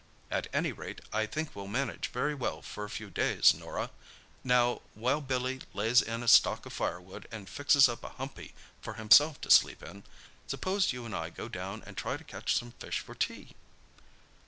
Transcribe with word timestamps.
"At 0.31 0.47
any 0.51 0.71
rate, 0.71 0.99
I 1.13 1.27
think 1.27 1.55
we'll 1.55 1.67
manage 1.67 2.07
very 2.07 2.33
well 2.33 2.63
for 2.63 2.83
a 2.83 2.89
few 2.89 3.11
days, 3.11 3.53
Norah. 3.53 3.91
Now, 4.43 4.81
while 4.95 5.21
Billy 5.21 5.61
lays 5.75 6.01
in 6.01 6.23
a 6.23 6.27
stock 6.27 6.65
of 6.65 6.73
firewood 6.73 7.27
and 7.31 7.47
fixes 7.47 7.87
up 7.87 8.03
a 8.03 8.09
'humpy' 8.09 8.55
for 8.81 8.95
himself 8.95 9.39
to 9.41 9.51
sleep 9.51 9.83
in, 9.83 10.01
suppose 10.47 10.91
you 10.91 11.05
and 11.05 11.13
I 11.13 11.29
go 11.29 11.47
down 11.47 11.83
and 11.85 11.95
try 11.95 12.17
to 12.17 12.23
catch 12.23 12.55
some 12.57 12.71
fish 12.79 12.97
for 12.97 13.13
tea?" 13.13 13.53